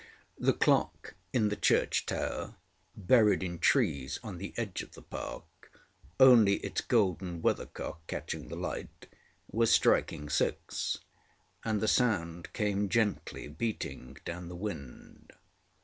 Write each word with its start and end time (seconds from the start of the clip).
The 0.39 0.53
clock 0.53 1.13
in 1.31 1.49
the 1.49 1.55
church 1.55 2.07
tower, 2.07 2.55
buried 2.97 3.43
in 3.43 3.59
trees 3.59 4.19
on 4.23 4.39
the 4.39 4.51
edge 4.57 4.81
of 4.81 4.93
the 4.93 5.03
park, 5.03 5.71
only 6.19 6.55
its 6.55 6.81
golden 6.81 7.43
weather 7.43 7.67
cock 7.67 8.07
catching 8.07 8.47
the 8.47 8.55
light, 8.55 9.05
was 9.51 9.69
striking 9.71 10.27
six, 10.27 10.97
and 11.63 11.81
the 11.81 11.87
sound 11.87 12.51
came 12.51 12.89
gently 12.89 13.47
beating 13.47 14.17
down 14.25 14.49
the 14.49 14.55
wind. 14.55 15.33